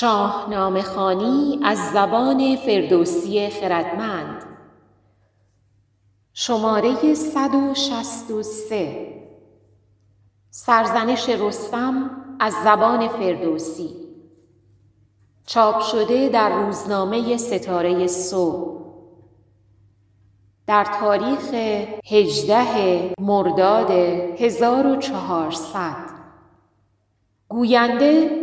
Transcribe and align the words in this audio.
شاهنامه 0.00 0.82
خانی 0.82 1.60
از 1.64 1.78
زبان 1.92 2.56
فردوسی 2.56 3.48
خردمند. 3.48 4.44
شماره 6.32 7.14
163 7.14 9.14
سرزنش 10.50 11.28
رستم 11.28 12.10
از 12.40 12.54
زبان 12.64 13.08
فردوسی. 13.08 13.94
چاپ 15.46 15.80
شده 15.80 16.28
در 16.28 16.50
روزنامه 16.50 17.36
ستاره 17.36 18.06
صبح. 18.06 18.78
در 20.66 20.84
تاریخ 20.84 21.54
18 22.10 23.14
مرداد 23.20 23.90
1400 23.90 26.18
گوینده 27.48 28.37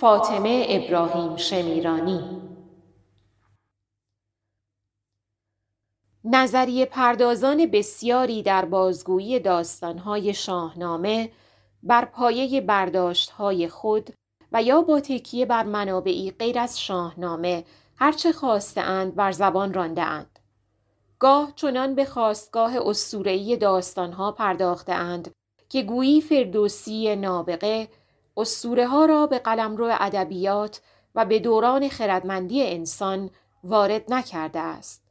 فاطمه 0.00 0.66
ابراهیم 0.68 1.36
شمیرانی 1.36 2.42
نظریه 6.24 6.86
پردازان 6.86 7.66
بسیاری 7.66 8.42
در 8.42 8.64
بازگویی 8.64 9.40
داستانهای 9.40 10.34
شاهنامه 10.34 11.30
بر 11.82 12.04
پایه 12.04 12.60
برداشتهای 12.60 13.68
خود 13.68 14.10
و 14.52 14.62
یا 14.62 14.82
با 14.82 15.00
تکیه 15.00 15.46
بر 15.46 15.62
منابعی 15.62 16.30
غیر 16.30 16.58
از 16.58 16.80
شاهنامه 16.80 17.64
هرچه 17.96 18.32
خواستهاند 18.32 19.14
بر 19.14 19.32
زبان 19.32 19.74
رانده 19.74 20.02
اند. 20.02 20.38
گاه 21.18 21.52
چنان 21.56 21.94
به 21.94 22.04
خواستگاه 22.04 22.88
اسطوره‌ای 22.88 23.56
داستانها 23.56 24.32
پرداختهاند 24.32 25.30
که 25.68 25.82
گویی 25.82 26.20
فردوسی 26.20 27.16
نابغه 27.16 27.88
اسطوره 28.36 28.86
ها 28.86 29.04
را 29.04 29.26
به 29.26 29.38
قلمرو 29.38 29.88
ادبیات 30.00 30.80
و 31.14 31.24
به 31.24 31.38
دوران 31.38 31.88
خردمندی 31.88 32.66
انسان 32.66 33.30
وارد 33.64 34.12
نکرده 34.12 34.60
است. 34.60 35.04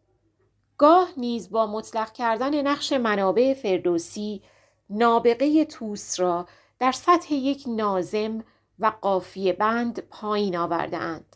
گاه 0.78 1.10
نیز 1.18 1.50
با 1.50 1.68
مطلق 1.68 2.12
کردن 2.12 2.68
نقش 2.68 2.94
منابع 2.94 3.54
فردوسی 3.54 4.42
نابغه 4.90 5.66
توس 5.66 6.20
را 6.20 6.48
در 6.80 6.92
سطح 6.92 7.34
یک 7.34 7.64
نازم 7.68 8.44
و 8.80 8.92
قافیه 9.02 9.54
بند 9.54 10.00
پایین 10.00 10.58
آورده 10.58 10.98
اند. 10.98 11.36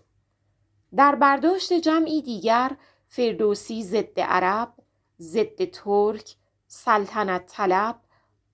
در 0.96 1.16
برداشت 1.16 1.74
جمعی 1.74 2.22
دیگر 2.22 2.72
فردوسی 3.08 3.84
ضد 3.84 4.20
عرب، 4.20 4.74
ضد 5.20 5.66
ترک، 5.66 6.36
سلطنت 6.68 7.46
طلب، 7.46 8.00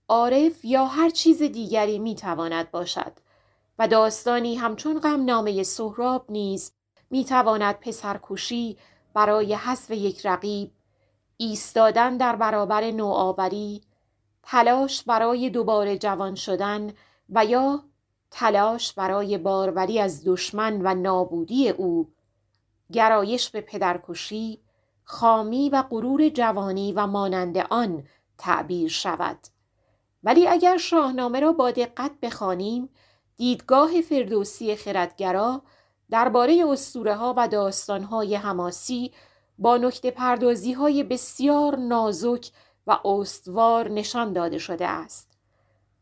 عارف 0.08 0.66
یا 0.66 0.86
هر 0.86 1.10
چیز 1.10 1.44
دیگری 1.44 2.00
می 2.00 2.16
تواند 2.16 2.72
باشد 2.72 3.12
و 3.80 3.88
داستانی 3.88 4.56
همچون 4.56 5.00
غمنامه 5.00 5.64
سهراب 5.64 6.26
نیز 6.30 6.72
می 7.10 7.26
تواند 7.26 7.80
پسرکشی 7.80 8.78
برای 9.14 9.54
حذف 9.54 9.92
یک 9.92 10.26
رقیب 10.26 10.72
ایستادن 11.38 12.18
در 12.18 12.36
برابر 12.36 12.92
نوآوری 12.92 13.82
تلاش 14.44 15.04
برای 15.04 15.50
دوباره 15.50 15.98
جوان 15.98 16.36
شدن 16.36 16.94
و 17.30 17.46
یا 17.46 17.84
تلاش 18.32 18.94
برای 18.94 19.38
باروری 19.38 20.00
از 20.00 20.24
دشمن 20.26 20.82
و 20.84 20.94
نابودی 20.94 21.70
او 21.70 22.14
گرایش 22.92 23.50
به 23.50 23.62
پدرکشی 23.62 24.60
خامی 25.04 25.70
و 25.70 25.82
غرور 25.82 26.30
جوانی 26.30 26.92
و 26.92 27.08
مانند 27.08 27.58
آن 27.58 28.04
تعبیر 28.38 28.90
شود. 28.90 29.53
ولی 30.24 30.48
اگر 30.48 30.78
شاهنامه 30.78 31.40
را 31.40 31.52
با 31.52 31.72
دقت 31.72 32.12
بخوانیم 32.22 32.90
دیدگاه 33.38 34.02
فردوسی 34.02 34.76
خردگرا 34.76 35.62
درباره 36.10 36.66
اسطوره 36.68 37.16
ها 37.16 37.34
و 37.38 37.48
داستان 37.48 38.04
های 38.04 38.36
حماسی 38.36 39.12
با 39.60 39.78
نکته 39.78 40.12
پردازی 40.12 40.74
های 40.74 41.04
بسیار 41.04 41.76
نازک 41.76 42.52
و 42.88 43.00
استوار 43.06 43.90
نشان 43.90 44.34
داده 44.34 44.58
شده 44.58 44.88
است. 44.88 45.28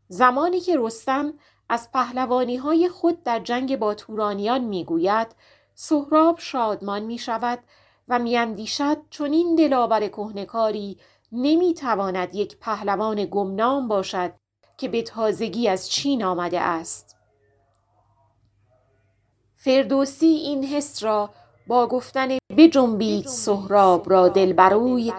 زمانی 0.08 0.60
که 0.60 0.76
رستم 0.78 1.34
از 1.68 1.92
پهلوانی 1.92 2.56
های 2.56 2.88
خود 2.88 3.22
در 3.22 3.40
جنگ 3.40 3.76
با 3.76 3.94
تورانیان 3.94 4.60
می‌گوید 4.60 5.26
سهراب 5.74 6.38
شادمان 6.38 7.02
می 7.02 7.18
شود 7.18 7.58
و 8.08 8.18
میاندیشد 8.18 8.96
چون 9.10 9.32
این 9.32 9.54
دلاور 9.54 10.08
کهنکاری 10.08 10.98
نمی‌تواند 11.32 12.34
یک 12.34 12.56
پهلوان 12.60 13.24
گمنام 13.24 13.88
باشد 13.88 14.32
که 14.76 14.88
به 14.88 15.02
تازگی 15.02 15.68
از 15.68 15.90
چین 15.90 16.24
آمده 16.24 16.60
است. 16.60 17.16
فردوسی 19.54 20.26
این 20.26 20.64
حس 20.64 21.02
را 21.02 21.30
با 21.66 21.86
گفتن 21.86 22.38
بجنبید 22.56 23.26
سهراب 23.26 24.10
را 24.10 24.28
دلبروی 24.28 25.12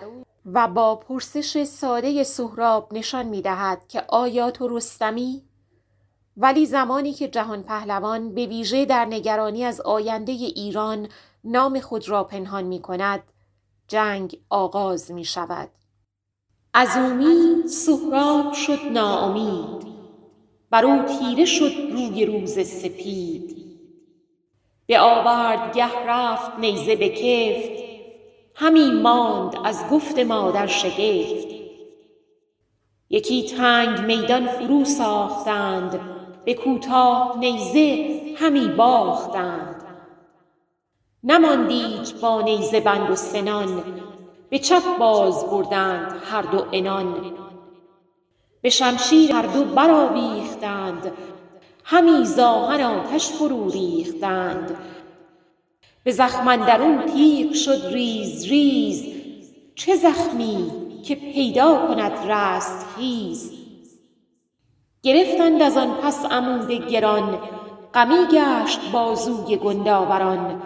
و 0.46 0.68
با 0.68 0.96
پرسش 0.96 1.64
ساده 1.64 2.24
سهراب 2.24 2.94
نشان 2.94 3.26
می 3.26 3.42
دهد 3.42 3.88
که 3.88 4.04
آیا 4.08 4.52
تو 4.52 4.68
رستمی؟ 4.68 5.44
ولی 6.38 6.66
زمانی 6.66 7.14
که 7.14 7.28
جهان 7.28 7.64
پهلوان 7.64 8.34
به 8.34 8.46
ویژه 8.46 8.86
در 8.86 9.06
نگرانی 9.06 9.64
از 9.64 9.82
آینده 9.82 10.32
ایران 10.32 11.08
نام 11.44 11.80
خود 11.80 12.10
را 12.10 12.24
پنهان 12.24 12.64
می 12.64 12.82
کند 12.82 13.24
جنگ 13.88 14.40
آغاز 14.50 15.12
می 15.12 15.26
شود 15.26 15.70
از 16.76 16.90
امید 16.98 17.66
سهراب 17.68 18.54
شد 18.54 18.80
ناامید. 18.92 19.84
بر 20.70 20.86
او 20.86 21.04
تیره 21.04 21.46
شد 21.46 21.72
روی 21.92 22.26
روز 22.26 22.68
سپید. 22.68 23.58
به 24.86 25.00
آورد 25.00 25.76
گه 25.76 26.06
رفت 26.08 26.60
نیزه 26.60 26.96
به 26.96 27.10
کفت 27.10 27.84
همی 28.56 28.92
ماند 28.92 29.56
از 29.64 29.84
گفت 29.92 30.20
مادر 30.20 30.68
شگفت. 30.68 31.48
یکی 33.10 33.44
تنگ 33.44 34.00
میدان 34.00 34.48
فرو 34.48 34.86
ساختند 34.86 36.00
به 36.46 36.54
کوتاه 36.54 37.38
نیزه 37.40 38.22
همی 38.38 38.68
باختند. 38.68 39.84
نماندیچ 41.24 42.14
با 42.14 42.42
نیزه 42.42 42.80
بند 42.80 43.12
و 43.12 43.16
سنان 43.16 44.03
به 44.54 44.60
چپ 44.60 44.98
باز 44.98 45.46
بردند 45.46 46.22
هر 46.32 46.42
دو 46.42 46.66
عنان. 46.74 47.34
به 48.62 48.70
شمشیر 48.70 49.32
هر 49.32 49.46
دو 49.46 49.64
برآویختند 49.64 51.12
همی 51.84 52.26
زاهن 52.26 52.82
آتش 52.82 53.28
فرو 53.28 53.70
ریختند. 53.70 54.76
به 56.04 56.12
زخم 56.12 56.48
اندرون 56.48 57.06
تیغ 57.06 57.54
شد 57.54 57.86
ریز 57.94 58.46
ریز 58.46 59.06
چه 59.76 59.96
زخمی 59.96 60.72
که 61.04 61.16
پیدا 61.16 61.88
کند 61.88 62.32
رستخیز 62.32 63.52
گرفتند 65.04 65.62
از 65.62 65.78
آن 65.78 65.94
پس 65.94 66.26
عمود 66.26 66.72
گران 66.72 67.40
غمی 67.94 68.26
گشت 68.32 68.92
بازوی 68.92 69.58
گنداوران. 69.58 70.62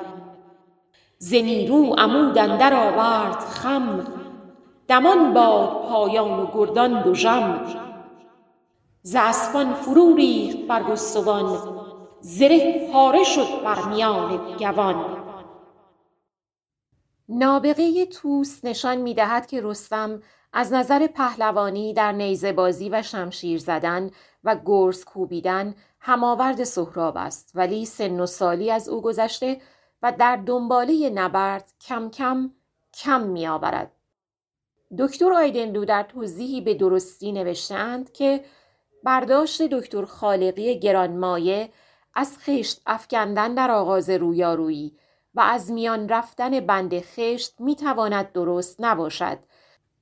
ز 1.20 1.34
نیرو 1.34 1.96
عمود 1.98 2.38
اندر 2.38 2.74
آورد 2.74 3.40
خم. 3.40 4.08
دمان 4.88 5.34
باد 5.34 5.90
پایان 5.90 6.40
و 6.40 6.48
گردان 6.54 7.02
دژم. 7.02 7.66
ز 9.02 9.16
اسپان 9.20 9.74
فرو 9.74 10.16
ریخت 10.16 10.58
برگستوان. 10.58 11.58
زره 12.22 12.90
پاره 12.94 13.24
شد 13.24 13.64
بر 13.64 13.82
میان 13.90 14.58
گوان. 14.60 15.06
نابغه 17.30 18.06
توس 18.06 18.66
نشان 18.66 18.98
می 18.98 19.14
دهد 19.14 19.46
که 19.48 19.62
رستم 19.64 20.22
از 20.54 20.74
نظر 20.74 21.08
پهلوانی 21.08 21.94
در 21.94 22.12
نیزه 22.12 22.54
بازی 22.54 22.90
و 22.90 23.02
شمشیر 23.02 23.60
زدن 23.60 24.12
و 24.44 24.58
گرز 24.66 25.04
کوبیدن 25.04 25.76
هماورد 26.00 26.64
سهراب 26.64 27.18
است 27.18 27.52
ولی 27.56 27.86
سن 27.86 28.20
و 28.20 28.26
سالی 28.26 28.72
از 28.72 28.90
او 28.90 29.02
گذشته 29.02 29.62
و 30.02 30.12
در 30.12 30.36
دنباله 30.36 31.10
نبرد 31.10 31.74
کم 31.82 32.10
کم 32.10 32.52
کم 32.94 33.22
می 33.22 33.48
آورد. 33.48 33.92
دکتر 34.98 35.34
آیدنلو 35.34 35.86
در 35.86 36.04
توضیحی 36.04 36.62
به 36.62 36.74
درستی 36.74 37.32
نوشتند 37.32 38.12
که 38.12 38.44
برداشت 39.04 39.62
دکتر 39.62 40.06
خالقی 40.06 40.80
گرانمایه 40.80 41.70
از 42.14 42.38
خشت 42.40 42.82
افکندن 42.86 43.54
در 43.54 43.72
آغاز 43.72 44.10
رویارویی 44.10 44.98
و 45.36 45.40
از 45.40 45.72
میان 45.72 46.10
رفتن 46.10 46.60
بند 46.60 47.00
خشت 47.00 47.56
می‌تواند 47.60 48.32
درست 48.32 48.76
نباشد 48.80 49.38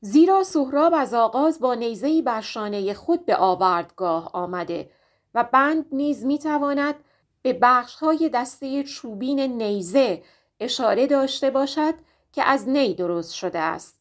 زیرا 0.01 0.43
سهراب 0.43 0.93
از 0.93 1.13
آغاز 1.13 1.59
با 1.59 1.73
نیزهی 1.73 2.21
بر 2.21 2.41
شانه 2.41 2.93
خود 2.93 3.25
به 3.25 3.35
آوردگاه 3.35 4.29
آمده 4.33 4.89
و 5.33 5.43
بند 5.43 5.85
نیز 5.91 6.25
می‌تواند 6.25 6.95
به 7.45 7.53
بخشهای 7.61 8.29
دسته 8.33 8.83
چوبین 8.83 9.39
نیزه 9.39 10.23
اشاره 10.59 11.07
داشته 11.07 11.49
باشد 11.49 11.93
که 12.31 12.43
از 12.43 12.69
نی 12.69 12.93
درست 12.93 13.33
شده 13.33 13.59
است 13.59 13.99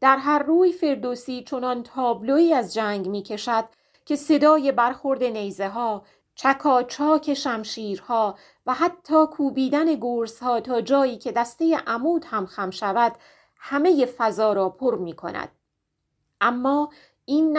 در 0.00 0.16
هر 0.16 0.42
روی 0.42 0.72
فردوسی 0.72 1.44
چنان 1.44 1.82
تابلوی 1.82 2.54
از 2.54 2.74
جنگ 2.74 3.08
می 3.08 3.22
کشد 3.22 3.64
که 4.04 4.16
صدای 4.16 4.72
برخورد 4.72 5.24
نیزه 5.24 5.68
ها 5.68 6.04
چکاچاک 6.34 7.34
شمشیرها 7.34 8.38
و 8.66 8.74
حتی 8.74 9.26
کوبیدن 9.26 9.94
گرزها 9.94 10.60
تا 10.60 10.80
جایی 10.80 11.18
که 11.18 11.32
دسته 11.32 11.76
عمود 11.86 12.24
هم 12.28 12.46
خم 12.46 12.70
شود 12.70 13.12
همه 13.56 14.06
فضا 14.06 14.52
را 14.52 14.68
پر 14.68 14.98
می 14.98 15.12
کند. 15.12 15.48
اما 16.40 16.92
این 17.24 17.58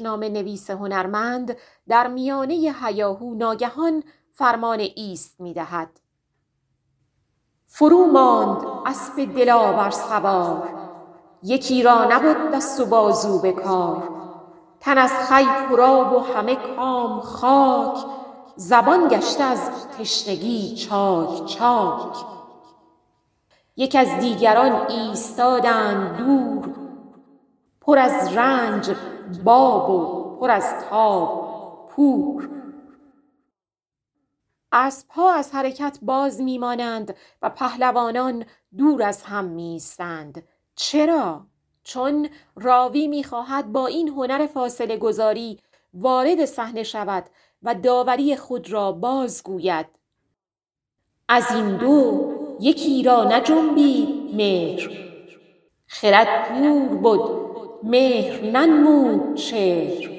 نام 0.00 0.24
نویس 0.24 0.70
هنرمند 0.70 1.56
در 1.88 2.06
میانه 2.06 2.74
هیاهو 2.82 3.34
ناگهان 3.34 4.02
فرمان 4.32 4.80
ایست 4.80 5.40
می 5.40 5.54
دهد. 5.54 6.00
فرو 7.66 8.06
ماند 8.06 8.64
اسب 8.86 9.34
دلاور 9.34 9.90
سوار 9.90 10.68
یکی 11.42 11.82
را 11.82 12.04
نبود 12.04 12.50
دست 12.50 12.80
و 12.80 12.86
بازو 12.86 13.38
به 13.38 13.52
کار 13.52 14.08
تن 14.80 14.98
از 14.98 15.12
خی 15.12 15.44
پراب 15.44 16.12
و 16.12 16.18
همه 16.18 16.56
کام 16.76 17.20
خاک 17.20 18.04
زبان 18.56 19.08
گشته 19.08 19.44
از 19.44 19.70
تشنگی 19.98 20.76
چاک 20.76 21.46
چاک 21.46 22.16
یک 23.76 23.96
از 23.96 24.20
دیگران 24.20 24.90
ایستادند 24.90 26.16
دور 26.16 26.69
پر 27.90 27.98
از 27.98 28.36
رنج 28.36 28.90
باب 29.44 29.90
و 29.90 30.36
پر 30.40 30.50
از 30.50 30.74
تاب 30.90 31.88
پور. 31.90 32.48
اسبها 34.72 35.32
از 35.32 35.54
حرکت 35.54 35.98
باز 36.02 36.40
میمانند 36.40 37.16
و 37.42 37.50
پهلوانان 37.50 38.44
دور 38.78 39.02
از 39.02 39.22
هم 39.22 39.44
میستند 39.44 40.42
چرا؟ 40.74 41.46
چون 41.82 42.28
راوی 42.56 43.08
می‌خواهد 43.08 43.72
با 43.72 43.86
این 43.86 44.08
هنر 44.08 44.46
فاصله 44.46 44.96
گذاری 44.96 45.58
وارد 45.94 46.44
صحنه 46.44 46.82
شود 46.82 47.24
و 47.62 47.74
داوری 47.74 48.36
خود 48.36 48.72
را 48.72 48.92
بازگوید 48.92 49.86
از 51.28 51.50
این 51.50 51.76
دو 51.76 52.32
یکی 52.60 53.02
را 53.02 53.24
نجنبید 53.24 54.34
مهر. 54.34 54.90
خرد 55.86 56.48
پور 56.48 56.88
بود 56.88 57.39
مهر 57.82 58.42
ننمود 58.42 59.34
چهر 59.34 60.10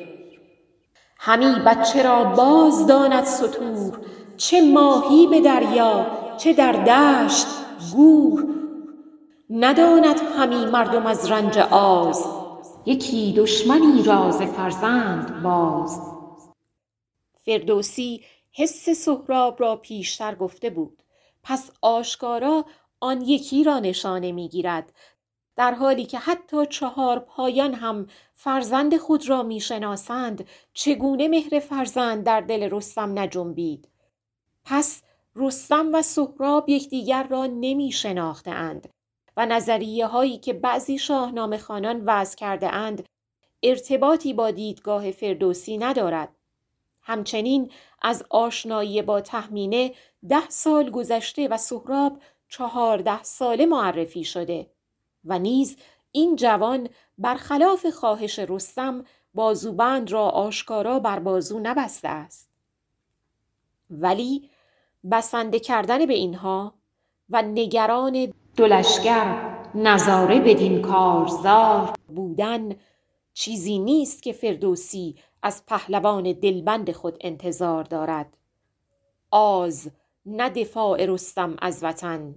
همی 1.18 1.56
بچه 1.66 2.04
را 2.04 2.24
باز 2.24 2.88
داند 2.88 3.24
ستور 3.24 4.00
چه 4.38 4.62
ماهی 4.62 5.28
به 5.28 5.42
دریا 5.42 6.08
چه 6.38 6.54
در 6.54 6.72
دشت 6.72 7.48
گور. 7.94 8.44
نداند 9.50 10.20
همی 10.38 10.66
مردم 10.66 11.06
از 11.06 11.32
رنج 11.32 11.58
آز 11.72 12.26
یکی 12.86 13.34
دشمنی 13.38 14.04
راز 14.04 14.42
فرزند 14.42 15.44
باز. 15.44 16.02
فردوسی 17.46 18.24
حس 18.52 18.90
سهراب 18.90 19.62
را 19.62 19.76
پیشتر 19.76 20.36
گفته 20.36 20.70
بود 20.70 21.04
پس 21.44 21.72
آشکارا 21.82 22.66
آن 23.00 23.22
یکی 23.22 23.64
را 23.64 23.80
نشانه 23.80 24.32
می‌گیرد 24.32 24.94
در 25.56 25.74
حالی 25.74 26.06
که 26.06 26.20
حتی 26.20 26.66
چهار 26.66 27.20
پایان 27.20 27.74
هم 27.74 28.08
فرزند 28.34 28.98
خود 28.98 29.30
را 29.30 29.44
می‌شناسند 29.44 30.48
چگونه 30.74 31.28
مهر 31.28 31.60
فرزند 31.60 32.24
در 32.24 32.42
دل 32.42 32.70
رستم 32.72 33.20
نجنبید 33.20 33.90
پس 34.66 35.04
رستم 35.36 35.90
و 35.94 36.02
سهراب 36.02 36.70
یکدیگر 36.70 37.24
را 37.24 37.46
نمی 37.46 37.94
اند 38.46 38.90
و 39.38 39.46
نظریه 39.46 40.08
هایی 40.08 40.38
که 40.38 40.54
بعضی 40.54 40.98
شاهنامه 40.98 41.58
خانان 41.58 42.02
وضع 42.06 42.38
کرده 42.38 42.74
اند 42.74 43.04
ارتباطی 43.64 44.34
با 44.34 44.52
دیدگاه 44.52 45.12
فردوسی 45.12 45.78
ندارد. 45.78 46.36
همچنین 47.02 47.72
از 48.02 48.24
آشنایی 48.30 49.02
با 49.02 49.22
تحمینه 49.22 49.94
ده 50.30 50.50
سال 50.50 50.90
گذشته 50.90 51.48
و 51.48 51.58
سهراب 51.58 52.22
چهارده 52.50 53.24
ساله 53.24 53.66
معرفی 53.66 54.24
شده 54.24 54.70
و 55.26 55.40
نیز 55.40 55.78
این 56.12 56.36
جوان 56.36 56.90
برخلاف 57.18 57.86
خواهش 57.86 58.40
رستم 58.40 59.04
بازوبند 59.34 60.12
را 60.12 60.30
آشکارا 60.30 61.00
بر 61.00 61.20
بازو 61.20 61.60
نبسته 61.60 62.08
است. 62.08 62.50
ولی 63.90 64.50
بسنده 65.12 65.60
کردن 65.60 66.06
به 66.06 66.14
اینها 66.14 66.74
و 67.30 67.42
نگران 67.42 68.34
دلشگر 68.58 69.58
نظاره 69.76 70.40
بدین 70.40 70.82
کارزار 70.82 71.94
بودن 72.08 72.76
چیزی 73.34 73.80
نیست 73.80 74.24
که 74.24 74.34
فردوسی 74.34 75.16
از 75.44 75.66
پهلوان 75.66 76.24
دلبند 76.34 76.92
خود 76.92 77.18
انتظار 77.22 77.84
دارد 77.84 78.38
آز 79.32 79.92
نه 80.26 80.50
دفاع 80.50 81.06
رستم 81.06 81.56
از 81.62 81.84
وطن 81.84 82.36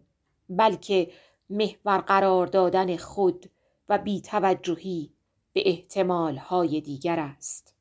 بلکه 0.49 1.11
محور 1.51 1.99
قرار 1.99 2.47
دادن 2.47 2.97
خود 2.97 3.51
و 3.89 3.99
بیتوجهی 3.99 5.15
به 5.53 5.63
احتمال 5.69 6.37
های 6.37 6.81
دیگر 6.81 7.19
است. 7.19 7.74